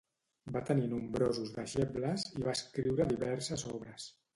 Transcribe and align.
Va 0.55 0.63
tenir 0.69 0.87
nombrosos 0.93 1.53
deixebles 1.59 2.27
i 2.41 2.45
va 2.49 2.59
escriure 2.59 3.13
diverses 3.17 3.73
obres. 3.79 4.15